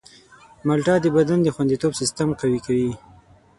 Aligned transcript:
مالټه 0.67 0.93
د 1.01 1.05
بدن 1.17 1.39
د 1.43 1.47
خوندیتوب 1.55 1.91
سیستم 2.01 2.29
قوي 2.39 2.59
کوي. 2.65 2.91